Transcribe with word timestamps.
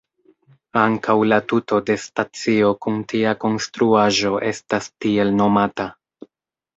Ankaŭ 0.83 1.15
la 1.31 1.37
tuto 1.51 1.81
de 1.89 1.97
stacio 2.05 2.71
kun 2.85 2.97
tia 3.13 3.33
konstruaĵo 3.43 4.31
estas 4.53 4.89
tiel 5.05 5.31
nomata. 5.43 5.87